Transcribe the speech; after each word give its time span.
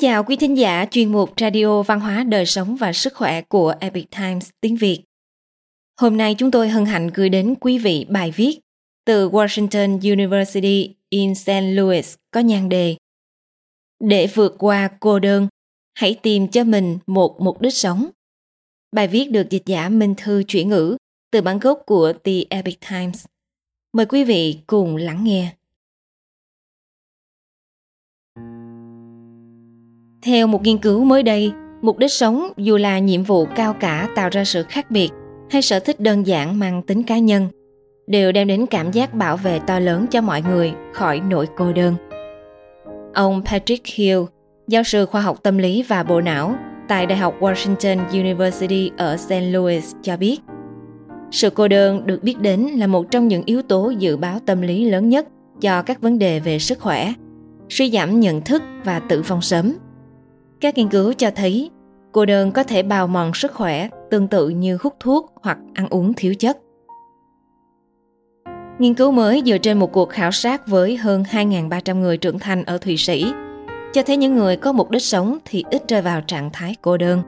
Chào 0.00 0.24
quý 0.24 0.36
thính 0.36 0.58
giả 0.58 0.86
chuyên 0.90 1.12
mục 1.12 1.30
Radio 1.40 1.82
Văn 1.82 2.00
hóa 2.00 2.24
Đời 2.24 2.46
sống 2.46 2.76
và 2.76 2.92
Sức 2.92 3.14
khỏe 3.14 3.42
của 3.42 3.74
Epic 3.80 4.10
Times 4.10 4.50
tiếng 4.60 4.76
Việt. 4.76 5.02
Hôm 6.00 6.16
nay 6.16 6.34
chúng 6.38 6.50
tôi 6.50 6.68
hân 6.68 6.84
hạnh 6.84 7.10
gửi 7.14 7.28
đến 7.28 7.54
quý 7.60 7.78
vị 7.78 8.06
bài 8.08 8.30
viết 8.30 8.58
từ 9.04 9.30
Washington 9.30 10.12
University 10.12 10.94
in 11.08 11.34
St. 11.34 11.50
Louis 11.62 12.14
có 12.30 12.40
nhan 12.40 12.68
đề 12.68 12.96
Để 14.00 14.26
vượt 14.34 14.54
qua 14.58 14.88
cô 15.00 15.18
đơn, 15.18 15.48
hãy 15.94 16.18
tìm 16.22 16.48
cho 16.48 16.64
mình 16.64 16.98
một 17.06 17.40
mục 17.40 17.60
đích 17.60 17.74
sống. 17.74 18.10
Bài 18.92 19.08
viết 19.08 19.30
được 19.30 19.50
dịch 19.50 19.66
giả 19.66 19.88
Minh 19.88 20.14
Thư 20.16 20.42
chuyển 20.42 20.68
ngữ 20.68 20.96
từ 21.30 21.40
bản 21.40 21.58
gốc 21.58 21.82
của 21.86 22.12
The 22.24 22.32
Epic 22.50 22.78
Times. 22.90 23.24
Mời 23.92 24.06
quý 24.06 24.24
vị 24.24 24.58
cùng 24.66 24.96
lắng 24.96 25.24
nghe. 25.24 25.57
Theo 30.28 30.46
một 30.46 30.62
nghiên 30.62 30.78
cứu 30.78 31.04
mới 31.04 31.22
đây, 31.22 31.52
mục 31.82 31.98
đích 31.98 32.12
sống 32.12 32.48
dù 32.56 32.76
là 32.76 32.98
nhiệm 32.98 33.22
vụ 33.22 33.46
cao 33.56 33.74
cả 33.80 34.08
tạo 34.14 34.28
ra 34.32 34.44
sự 34.44 34.62
khác 34.62 34.90
biệt 34.90 35.10
hay 35.50 35.62
sở 35.62 35.80
thích 35.80 36.00
đơn 36.00 36.26
giản 36.26 36.58
mang 36.58 36.82
tính 36.82 37.02
cá 37.02 37.18
nhân 37.18 37.48
đều 38.06 38.32
đem 38.32 38.48
đến 38.48 38.66
cảm 38.66 38.90
giác 38.90 39.14
bảo 39.14 39.36
vệ 39.36 39.58
to 39.58 39.78
lớn 39.78 40.06
cho 40.10 40.20
mọi 40.20 40.42
người 40.42 40.72
khỏi 40.92 41.20
nỗi 41.20 41.46
cô 41.56 41.72
đơn. 41.72 41.94
Ông 43.14 43.42
Patrick 43.44 43.86
Hill, 43.86 44.20
giáo 44.66 44.82
sư 44.82 45.06
khoa 45.06 45.20
học 45.20 45.42
tâm 45.42 45.58
lý 45.58 45.82
và 45.82 46.02
bộ 46.02 46.20
não 46.20 46.54
tại 46.88 47.06
Đại 47.06 47.18
học 47.18 47.34
Washington 47.40 47.98
University 48.10 48.90
ở 48.96 49.16
St. 49.16 49.42
Louis 49.42 49.94
cho 50.02 50.16
biết, 50.16 50.40
sự 51.30 51.50
cô 51.50 51.68
đơn 51.68 52.06
được 52.06 52.22
biết 52.22 52.40
đến 52.40 52.60
là 52.60 52.86
một 52.86 53.10
trong 53.10 53.28
những 53.28 53.42
yếu 53.46 53.62
tố 53.62 53.90
dự 53.98 54.16
báo 54.16 54.38
tâm 54.46 54.60
lý 54.60 54.84
lớn 54.84 55.08
nhất 55.08 55.26
cho 55.60 55.82
các 55.82 56.00
vấn 56.00 56.18
đề 56.18 56.40
về 56.40 56.58
sức 56.58 56.80
khỏe, 56.80 57.12
suy 57.68 57.90
giảm 57.90 58.20
nhận 58.20 58.40
thức 58.40 58.62
và 58.84 58.98
tử 58.98 59.22
vong 59.22 59.42
sớm. 59.42 59.74
Các 60.60 60.78
nghiên 60.78 60.88
cứu 60.88 61.12
cho 61.12 61.30
thấy 61.36 61.70
cô 62.12 62.26
đơn 62.26 62.52
có 62.52 62.62
thể 62.62 62.82
bào 62.82 63.06
mòn 63.06 63.34
sức 63.34 63.52
khỏe 63.52 63.88
tương 64.10 64.28
tự 64.28 64.48
như 64.48 64.78
hút 64.80 64.96
thuốc 65.00 65.32
hoặc 65.42 65.58
ăn 65.74 65.88
uống 65.88 66.12
thiếu 66.14 66.34
chất. 66.34 66.58
Nghiên 68.78 68.94
cứu 68.94 69.12
mới 69.12 69.42
dựa 69.46 69.58
trên 69.58 69.78
một 69.78 69.92
cuộc 69.92 70.10
khảo 70.10 70.30
sát 70.30 70.66
với 70.66 70.96
hơn 70.96 71.22
2.300 71.22 72.00
người 72.00 72.16
trưởng 72.16 72.38
thành 72.38 72.64
ở 72.64 72.78
Thụy 72.78 72.96
Sĩ 72.96 73.32
cho 73.92 74.02
thấy 74.02 74.16
những 74.16 74.34
người 74.34 74.56
có 74.56 74.72
mục 74.72 74.90
đích 74.90 75.02
sống 75.02 75.38
thì 75.44 75.64
ít 75.70 75.82
rơi 75.88 76.02
vào 76.02 76.20
trạng 76.20 76.50
thái 76.52 76.76
cô 76.82 76.96
đơn. 76.96 77.22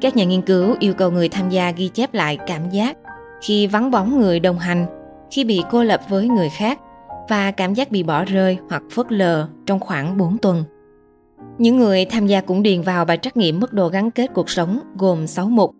Các 0.00 0.16
nhà 0.16 0.24
nghiên 0.24 0.42
cứu 0.42 0.76
yêu 0.80 0.94
cầu 0.94 1.10
người 1.10 1.28
tham 1.28 1.50
gia 1.50 1.70
ghi 1.70 1.88
chép 1.88 2.14
lại 2.14 2.38
cảm 2.46 2.70
giác 2.70 2.96
khi 3.42 3.66
vắng 3.66 3.90
bóng 3.90 4.20
người 4.20 4.40
đồng 4.40 4.58
hành, 4.58 4.86
khi 5.30 5.44
bị 5.44 5.62
cô 5.70 5.84
lập 5.84 6.00
với 6.08 6.28
người 6.28 6.48
khác 6.48 6.80
và 7.28 7.50
cảm 7.50 7.74
giác 7.74 7.90
bị 7.90 8.02
bỏ 8.02 8.24
rơi 8.24 8.58
hoặc 8.70 8.82
phớt 8.90 9.12
lờ 9.12 9.48
trong 9.66 9.80
khoảng 9.80 10.16
4 10.16 10.38
tuần. 10.38 10.64
Những 11.60 11.78
người 11.78 12.04
tham 12.04 12.26
gia 12.26 12.40
cũng 12.40 12.62
điền 12.62 12.82
vào 12.82 13.04
bài 13.04 13.16
trắc 13.16 13.36
nghiệm 13.36 13.60
mức 13.60 13.72
độ 13.72 13.88
gắn 13.88 14.10
kết 14.10 14.30
cuộc 14.34 14.50
sống 14.50 14.78
gồm 14.98 15.26
6 15.26 15.48
mục. 15.48 15.74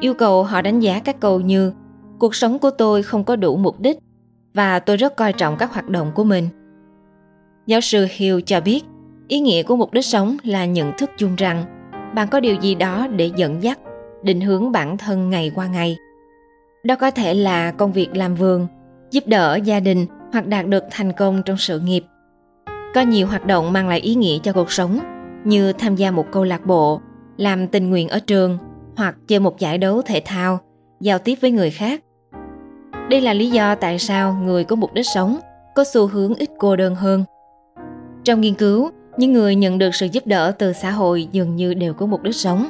Yêu 0.00 0.14
cầu 0.14 0.44
họ 0.44 0.62
đánh 0.62 0.80
giá 0.80 1.00
các 1.04 1.20
câu 1.20 1.40
như 1.40 1.72
Cuộc 2.18 2.34
sống 2.34 2.58
của 2.58 2.70
tôi 2.70 3.02
không 3.02 3.24
có 3.24 3.36
đủ 3.36 3.56
mục 3.56 3.80
đích 3.80 3.98
và 4.54 4.78
tôi 4.78 4.96
rất 4.96 5.16
coi 5.16 5.32
trọng 5.32 5.56
các 5.58 5.72
hoạt 5.72 5.88
động 5.88 6.12
của 6.14 6.24
mình. 6.24 6.48
Giáo 7.66 7.80
sư 7.80 8.06
Hill 8.10 8.40
cho 8.46 8.60
biết, 8.60 8.84
ý 9.28 9.40
nghĩa 9.40 9.62
của 9.62 9.76
mục 9.76 9.92
đích 9.92 10.04
sống 10.04 10.36
là 10.42 10.64
nhận 10.64 10.92
thức 10.98 11.10
chung 11.18 11.36
rằng 11.36 11.64
bạn 12.14 12.28
có 12.28 12.40
điều 12.40 12.56
gì 12.60 12.74
đó 12.74 13.06
để 13.06 13.30
dẫn 13.36 13.62
dắt, 13.62 13.78
định 14.22 14.40
hướng 14.40 14.72
bản 14.72 14.98
thân 14.98 15.30
ngày 15.30 15.52
qua 15.54 15.66
ngày. 15.66 15.96
Đó 16.84 16.96
có 16.96 17.10
thể 17.10 17.34
là 17.34 17.70
công 17.70 17.92
việc 17.92 18.16
làm 18.16 18.34
vườn, 18.34 18.66
giúp 19.10 19.26
đỡ 19.26 19.58
gia 19.64 19.80
đình 19.80 20.06
hoặc 20.32 20.46
đạt 20.46 20.66
được 20.66 20.84
thành 20.90 21.12
công 21.12 21.42
trong 21.44 21.56
sự 21.56 21.80
nghiệp. 21.80 22.04
Có 22.94 23.00
nhiều 23.00 23.26
hoạt 23.26 23.46
động 23.46 23.72
mang 23.72 23.88
lại 23.88 24.00
ý 24.00 24.14
nghĩa 24.14 24.38
cho 24.42 24.52
cuộc 24.52 24.72
sống 24.72 25.00
như 25.44 25.72
tham 25.72 25.96
gia 25.96 26.10
một 26.10 26.26
câu 26.32 26.44
lạc 26.44 26.66
bộ, 26.66 27.00
làm 27.36 27.68
tình 27.68 27.90
nguyện 27.90 28.08
ở 28.08 28.18
trường 28.18 28.58
hoặc 28.96 29.16
chơi 29.26 29.40
một 29.40 29.58
giải 29.58 29.78
đấu 29.78 30.02
thể 30.02 30.22
thao, 30.24 30.58
giao 31.00 31.18
tiếp 31.18 31.34
với 31.40 31.50
người 31.50 31.70
khác. 31.70 32.00
Đây 33.10 33.20
là 33.20 33.34
lý 33.34 33.50
do 33.50 33.74
tại 33.74 33.98
sao 33.98 34.34
người 34.34 34.64
có 34.64 34.76
mục 34.76 34.94
đích 34.94 35.06
sống 35.06 35.38
có 35.74 35.84
xu 35.84 36.06
hướng 36.06 36.34
ít 36.34 36.50
cô 36.58 36.76
đơn 36.76 36.94
hơn. 36.94 37.24
Trong 38.24 38.40
nghiên 38.40 38.54
cứu, 38.54 38.90
những 39.16 39.32
người 39.32 39.54
nhận 39.54 39.78
được 39.78 39.94
sự 39.94 40.06
giúp 40.12 40.26
đỡ 40.26 40.52
từ 40.58 40.72
xã 40.72 40.90
hội 40.90 41.28
dường 41.32 41.56
như 41.56 41.74
đều 41.74 41.94
có 41.94 42.06
mục 42.06 42.22
đích 42.22 42.36
sống. 42.36 42.68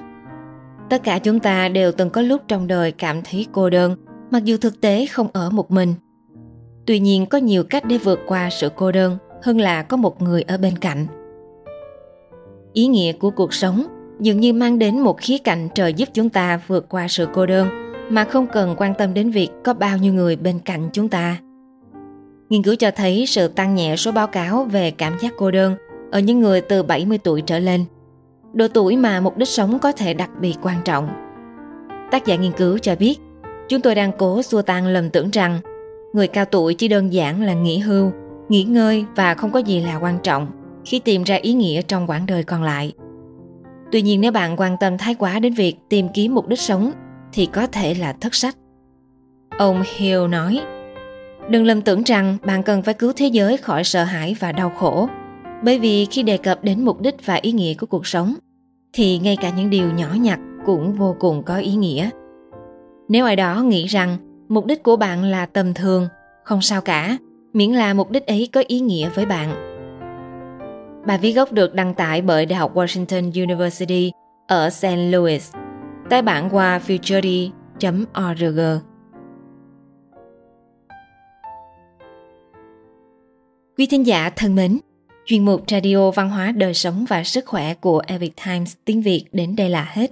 Tất 0.91 1.03
cả 1.05 1.19
chúng 1.19 1.41
ta 1.41 1.69
đều 1.69 1.93
từng 1.93 2.11
có 2.11 2.23
lúc 2.23 2.43
trong 2.49 2.67
đời 2.67 2.93
cảm 2.93 3.23
thấy 3.25 3.47
cô 3.53 3.71
đơn, 3.71 3.97
mặc 4.31 4.45
dù 4.45 4.57
thực 4.57 4.81
tế 4.81 5.07
không 5.07 5.29
ở 5.33 5.51
một 5.51 5.71
mình. 5.71 5.95
Tuy 6.87 6.99
nhiên 6.99 7.27
có 7.27 7.39
nhiều 7.39 7.65
cách 7.65 7.85
để 7.85 7.99
vượt 7.99 8.21
qua 8.27 8.51
sự 8.51 8.69
cô 8.77 8.93
đơn 8.93 9.19
hơn 9.43 9.61
là 9.61 9.83
có 9.83 9.97
một 9.97 10.23
người 10.23 10.43
ở 10.43 10.57
bên 10.59 10.79
cạnh 10.79 11.07
ý 12.73 12.87
nghĩa 12.87 13.13
của 13.13 13.31
cuộc 13.31 13.55
sống 13.55 13.87
dường 14.21 14.41
như 14.41 14.53
mang 14.53 14.79
đến 14.79 15.01
một 15.01 15.21
khía 15.21 15.39
cạnh 15.39 15.69
trợ 15.75 15.87
giúp 15.87 16.09
chúng 16.13 16.29
ta 16.29 16.61
vượt 16.67 16.89
qua 16.89 17.09
sự 17.09 17.29
cô 17.35 17.47
đơn 17.47 17.69
mà 18.11 18.25
không 18.25 18.47
cần 18.53 18.75
quan 18.79 18.95
tâm 18.99 19.15
đến 19.15 19.31
việc 19.31 19.49
có 19.65 19.75
bao 19.75 19.99
nhiêu 19.99 20.15
người 20.15 20.37
bên 20.37 20.59
cạnh 20.59 20.89
chúng 20.93 21.09
ta 21.09 21.37
nghiên 22.53 22.63
cứu 22.63 22.75
cho 22.75 22.91
thấy 22.91 23.27
sự 23.27 23.49
tăng 23.49 23.75
nhẹ 23.75 23.97
số 23.97 24.13
báo 24.13 24.27
cáo 24.27 24.65
về 24.65 24.91
cảm 24.91 25.19
giác 25.21 25.33
cô 25.37 25.51
đơn 25.51 25.77
ở 26.11 26.19
những 26.21 26.41
người 26.41 26.61
từ 26.61 26.83
70 26.83 27.19
tuổi 27.19 27.43
trở 27.43 27.59
lên. 27.59 27.85
Độ 28.53 28.69
tuổi 28.69 28.97
mà 28.97 29.21
mục 29.21 29.37
đích 29.37 29.49
sống 29.49 29.79
có 29.79 29.93
thể 29.93 30.15
đặc 30.15 30.31
biệt 30.41 30.55
quan 30.63 30.77
trọng. 30.85 31.09
Tác 32.11 32.27
giả 32.27 32.37
nghiên 32.37 32.53
cứu 32.53 32.79
cho 32.79 32.97
biết, 32.97 33.19
chúng 33.69 33.81
tôi 33.81 33.95
đang 33.95 34.13
cố 34.19 34.43
xua 34.43 34.63
tan 34.63 34.87
lầm 34.87 35.11
tưởng 35.11 35.31
rằng 35.31 35.61
người 36.13 36.29
cao 36.29 36.45
tuổi 36.45 36.75
chỉ 36.75 36.89
đơn 36.89 37.13
giản 37.13 37.43
là 37.43 37.55
nghỉ 37.55 37.79
hưu 37.79 38.13
nghỉ 38.49 38.65
ngơi 38.65 39.05
và 39.17 39.35
không 39.35 39.53
có 39.53 39.59
gì 39.59 39.81
là 39.81 39.97
quan 39.97 40.19
trọng 40.23 40.47
khi 40.85 40.99
tìm 40.99 41.23
ra 41.23 41.35
ý 41.35 41.53
nghĩa 41.53 41.83
trong 41.83 42.07
quãng 42.07 42.27
đời 42.27 42.45
còn 42.45 42.63
lại. 42.63 42.93
Tuy 43.93 44.03
nhiên 44.03 44.21
nếu 44.21 44.33
bạn 44.33 44.57
quan 44.57 44.77
tâm 44.81 44.99
thái 44.99 45.15
quá 45.15 45.39
đến 45.39 45.55
việc 45.55 45.77
tìm 45.89 46.09
kiếm 46.15 46.35
mục 46.35 46.49
đích 46.49 46.61
sống 46.61 46.93
thì 47.33 47.47
có 47.47 47.67
thể 47.67 47.95
là 47.95 48.13
thất 48.13 48.35
sách. 48.35 48.57
Ông 49.59 49.83
Hill 49.97 50.29
nói, 50.29 50.61
đừng 51.49 51.65
lầm 51.65 51.83
tưởng 51.83 52.03
rằng 52.03 52.37
bạn 52.45 52.63
cần 52.63 52.83
phải 52.83 52.95
cứu 52.95 53.13
thế 53.17 53.27
giới 53.27 53.57
khỏi 53.57 53.85
sợ 53.85 54.05
hãi 54.05 54.37
và 54.41 54.53
đau 54.53 54.71
khổ, 54.71 55.09
bởi 55.65 55.79
vì 55.79 56.05
khi 56.05 56.23
đề 56.23 56.37
cập 56.37 56.65
đến 56.65 56.85
mục 56.85 57.01
đích 57.01 57.27
và 57.27 57.35
ý 57.35 57.53
nghĩa 57.53 57.75
của 57.75 57.87
cuộc 57.87 58.07
sống, 58.07 58.35
thì 58.93 59.19
ngay 59.19 59.37
cả 59.37 59.51
những 59.51 59.71
điều 59.71 59.91
nhỏ 59.91 60.09
nhặt 60.21 60.41
cũng 60.67 60.93
vô 60.93 61.17
cùng 61.21 61.43
có 61.43 61.57
ý 61.57 61.75
nghĩa. 61.75 62.11
Nếu 63.09 63.27
ai 63.27 63.37
đó 63.37 63.63
nghĩ 63.63 63.87
rằng 63.87 64.17
mục 64.49 64.67
đích 64.67 64.83
của 64.83 64.97
bạn 64.97 65.25
là 65.25 65.47
tầm 65.47 65.75
thường, 65.75 66.09
không 66.45 66.63
sao 66.63 66.81
cả, 66.81 67.17
miễn 67.53 67.71
là 67.71 67.95
mục 67.95 68.11
đích 68.11 68.27
ấy 68.27 68.49
có 68.53 68.63
ý 68.67 68.81
nghĩa 68.81 69.09
với 69.15 69.27
bạn. 69.27 69.72
Bài 71.07 71.19
viết 71.19 71.33
gốc 71.33 71.53
được 71.53 71.75
đăng 71.75 71.95
tải 71.95 72.23
bởi 72.23 72.47
Đại 72.47 72.59
học 72.59 72.75
Washington 72.75 73.45
University 73.45 74.13
ở 74.47 74.71
St. 74.71 74.87
Louis, 74.97 75.53
tái 76.11 76.23
bản 76.23 76.49
qua 76.53 76.81
futurity.org. 76.87 78.61
Quý 83.79 83.87
thính 83.87 84.07
giả 84.07 84.31
thân 84.37 84.55
mến, 84.55 84.79
chuyên 85.25 85.45
mục 85.45 85.65
Radio 85.71 86.11
Văn 86.11 86.31
hóa 86.31 86.53
Đời 86.53 86.75
sống 86.75 87.05
và 87.09 87.25
Sức 87.25 87.47
khỏe 87.47 87.75
của 87.75 88.03
Epic 88.07 88.33
Times 88.45 88.75
tiếng 88.85 89.03
Việt 89.03 89.25
đến 89.33 89.57
đây 89.57 89.71
là 89.71 89.89
hết. 89.93 90.11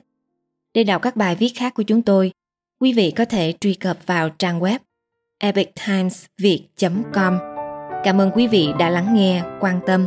Để 0.75 0.85
đọc 0.85 1.03
các 1.03 1.17
bài 1.17 1.37
viết 1.37 1.53
khác 1.57 1.75
của 1.75 1.83
chúng 1.83 2.03
tôi, 2.03 2.33
quý 2.81 2.93
vị 2.93 3.11
có 3.11 3.25
thể 3.25 3.55
truy 3.61 3.75
cập 3.75 4.07
vào 4.07 4.29
trang 4.29 4.61
web 4.61 4.79
epictimesviet.com. 5.39 7.39
Cảm 8.05 8.21
ơn 8.21 8.31
quý 8.35 8.47
vị 8.47 8.69
đã 8.79 8.91
lắng 8.91 9.15
nghe, 9.15 9.43
quan 9.61 9.81
tâm 9.87 10.07